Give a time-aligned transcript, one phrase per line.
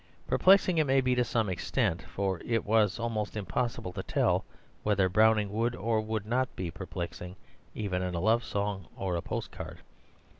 [0.25, 4.45] Perplexing it may be to some extent, for it was almost impossible to tell
[4.81, 7.35] whether Browning would or would not be perplexing
[7.75, 9.77] even in a love song or a post card.